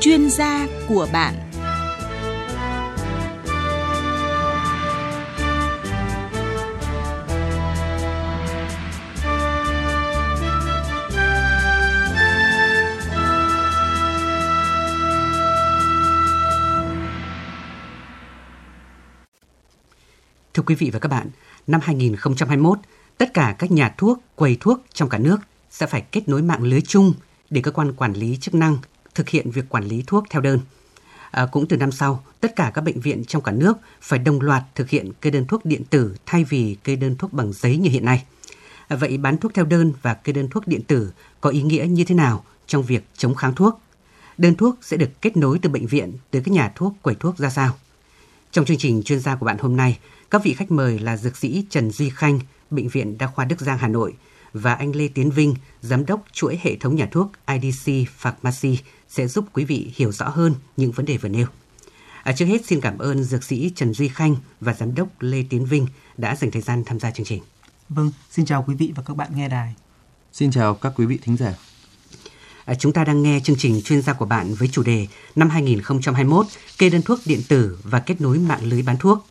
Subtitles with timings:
[0.00, 1.34] chuyên gia của bạn.
[20.54, 21.30] Thưa quý vị và các bạn,
[21.66, 22.78] năm 2021,
[23.18, 25.36] tất cả các nhà thuốc, quầy thuốc trong cả nước
[25.70, 27.12] sẽ phải kết nối mạng lưới chung
[27.50, 28.78] để cơ quan quản lý chức năng
[29.16, 30.60] thực hiện việc quản lý thuốc theo đơn.
[31.30, 34.40] À, cũng từ năm sau, tất cả các bệnh viện trong cả nước phải đồng
[34.40, 37.76] loạt thực hiện kê đơn thuốc điện tử thay vì kê đơn thuốc bằng giấy
[37.76, 38.24] như hiện nay.
[38.88, 41.86] À, vậy bán thuốc theo đơn và kê đơn thuốc điện tử có ý nghĩa
[41.88, 43.80] như thế nào trong việc chống kháng thuốc?
[44.38, 47.38] Đơn thuốc sẽ được kết nối từ bệnh viện tới các nhà thuốc quầy thuốc
[47.38, 47.74] ra sao?
[48.50, 49.98] Trong chương trình chuyên gia của bạn hôm nay,
[50.30, 53.60] các vị khách mời là dược sĩ Trần Duy Khanh, Bệnh viện Đa khoa Đức
[53.60, 54.14] Giang Hà Nội
[54.58, 59.26] và anh Lê Tiến Vinh, Giám đốc chuỗi hệ thống nhà thuốc IDC Pharmacy sẽ
[59.26, 61.46] giúp quý vị hiểu rõ hơn những vấn đề vừa nêu.
[62.22, 65.44] À, trước hết xin cảm ơn dược sĩ Trần Duy Khanh và Giám đốc Lê
[65.50, 65.86] Tiến Vinh
[66.16, 67.42] đã dành thời gian tham gia chương trình.
[67.88, 69.74] Vâng, xin chào quý vị và các bạn nghe đài.
[70.32, 71.54] Xin chào các quý vị thính giả.
[72.64, 75.50] À, chúng ta đang nghe chương trình chuyên gia của bạn với chủ đề năm
[75.50, 76.46] 2021
[76.78, 79.26] kê đơn thuốc điện tử và kết nối mạng lưới bán thuốc.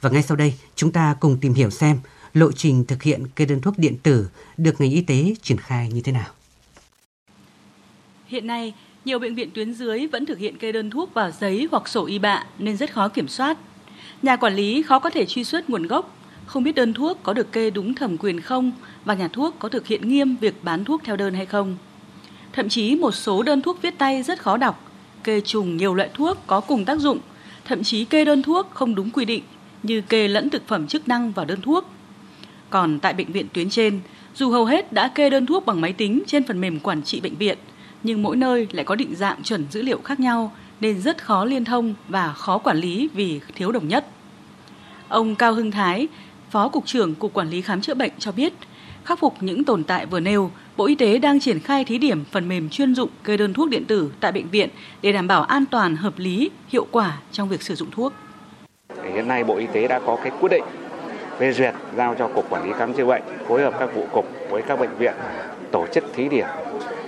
[0.00, 1.98] Và ngay sau đây, chúng ta cùng tìm hiểu xem
[2.34, 5.88] lộ trình thực hiện kê đơn thuốc điện tử được ngành y tế triển khai
[5.92, 6.30] như thế nào.
[8.26, 8.74] Hiện nay,
[9.04, 12.06] nhiều bệnh viện tuyến dưới vẫn thực hiện kê đơn thuốc vào giấy hoặc sổ
[12.06, 13.58] y bạ nên rất khó kiểm soát.
[14.22, 16.16] Nhà quản lý khó có thể truy xuất nguồn gốc,
[16.46, 18.72] không biết đơn thuốc có được kê đúng thẩm quyền không
[19.04, 21.76] và nhà thuốc có thực hiện nghiêm việc bán thuốc theo đơn hay không.
[22.52, 24.92] Thậm chí một số đơn thuốc viết tay rất khó đọc,
[25.24, 27.18] kê trùng nhiều loại thuốc có cùng tác dụng,
[27.64, 29.42] thậm chí kê đơn thuốc không đúng quy định
[29.82, 31.84] như kê lẫn thực phẩm chức năng vào đơn thuốc.
[32.72, 34.00] Còn tại bệnh viện tuyến trên,
[34.34, 37.20] dù hầu hết đã kê đơn thuốc bằng máy tính trên phần mềm quản trị
[37.20, 37.58] bệnh viện,
[38.02, 41.44] nhưng mỗi nơi lại có định dạng chuẩn dữ liệu khác nhau nên rất khó
[41.44, 44.06] liên thông và khó quản lý vì thiếu đồng nhất.
[45.08, 46.08] Ông Cao Hưng Thái,
[46.50, 48.52] Phó Cục trưởng Cục Quản lý Khám chữa bệnh cho biết,
[49.04, 52.24] khắc phục những tồn tại vừa nêu, Bộ Y tế đang triển khai thí điểm
[52.30, 54.68] phần mềm chuyên dụng kê đơn thuốc điện tử tại bệnh viện
[55.02, 58.12] để đảm bảo an toàn, hợp lý, hiệu quả trong việc sử dụng thuốc.
[59.14, 60.64] Hiện nay Bộ Y tế đã có cái quyết định
[61.42, 64.26] phê duyệt giao cho Cục Quản lý Khám chữa bệnh phối hợp các vụ cục
[64.50, 65.14] với các bệnh viện
[65.72, 66.46] tổ chức thí điểm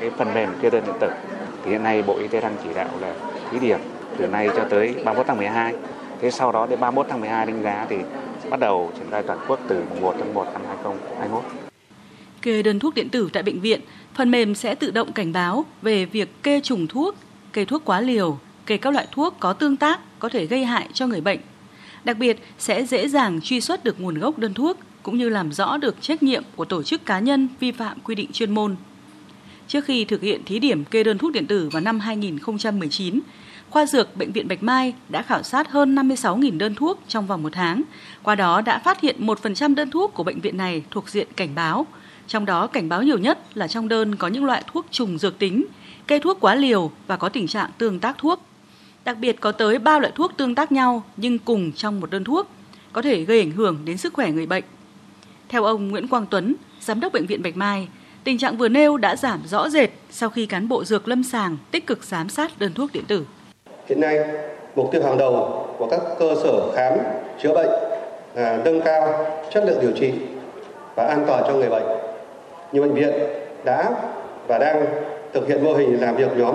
[0.00, 1.10] cái phần mềm kê đơn điện tử.
[1.64, 3.14] Thì hiện nay Bộ Y tế đang chỉ đạo là
[3.50, 3.78] thí điểm
[4.18, 5.74] từ nay cho tới 31 tháng 12.
[6.20, 7.96] Thế sau đó đến 31 tháng 12 đánh giá thì
[8.50, 11.42] bắt đầu triển khai toàn quốc từ 1 tháng 1 năm 2021.
[12.42, 13.80] Kê đơn thuốc điện tử tại bệnh viện,
[14.14, 17.14] phần mềm sẽ tự động cảnh báo về việc kê trùng thuốc,
[17.52, 20.88] kê thuốc quá liều, kê các loại thuốc có tương tác có thể gây hại
[20.92, 21.40] cho người bệnh.
[22.04, 25.52] Đặc biệt sẽ dễ dàng truy xuất được nguồn gốc đơn thuốc cũng như làm
[25.52, 28.76] rõ được trách nhiệm của tổ chức cá nhân vi phạm quy định chuyên môn.
[29.68, 33.20] Trước khi thực hiện thí điểm kê đơn thuốc điện tử vào năm 2019,
[33.70, 37.42] khoa dược Bệnh viện Bạch Mai đã khảo sát hơn 56.000 đơn thuốc trong vòng
[37.42, 37.82] một tháng.
[38.22, 41.54] Qua đó đã phát hiện 1% đơn thuốc của bệnh viện này thuộc diện cảnh
[41.54, 41.86] báo.
[42.26, 45.38] Trong đó cảnh báo nhiều nhất là trong đơn có những loại thuốc trùng dược
[45.38, 45.64] tính,
[46.06, 48.42] kê thuốc quá liều và có tình trạng tương tác thuốc.
[49.04, 52.24] Đặc biệt có tới 3 loại thuốc tương tác nhau nhưng cùng trong một đơn
[52.24, 52.46] thuốc,
[52.92, 54.64] có thể gây ảnh hưởng đến sức khỏe người bệnh.
[55.48, 57.88] Theo ông Nguyễn Quang Tuấn, Giám đốc Bệnh viện Bạch Mai,
[58.24, 61.56] tình trạng vừa nêu đã giảm rõ rệt sau khi cán bộ dược lâm sàng
[61.70, 63.26] tích cực giám sát đơn thuốc điện tử.
[63.88, 64.18] Hiện nay,
[64.76, 66.98] mục tiêu hàng đầu của các cơ sở khám
[67.42, 67.70] chữa bệnh
[68.34, 70.12] là nâng cao chất lượng điều trị
[70.96, 71.86] và an toàn cho người bệnh.
[72.72, 73.12] Nhiều bệnh viện
[73.64, 73.90] đã
[74.48, 74.84] và đang
[75.32, 76.54] thực hiện mô hình làm việc nhóm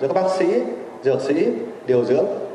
[0.00, 0.46] giữa các bác sĩ,
[1.04, 1.46] dược sĩ,
[1.88, 2.47] điều dưỡng.